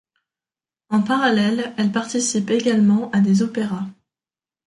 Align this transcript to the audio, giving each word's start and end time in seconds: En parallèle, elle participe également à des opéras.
En 0.89 1.03
parallèle, 1.03 1.75
elle 1.77 1.91
participe 1.91 2.49
également 2.49 3.11
à 3.11 3.19
des 3.21 3.43
opéras. 3.43 3.85